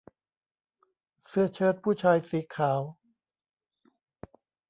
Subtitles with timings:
[1.27, 2.81] เสื้อเชิ้ตผู้ชายสีขาว